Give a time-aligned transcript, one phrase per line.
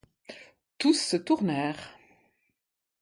[0.79, 1.95] Tous se tournèrent.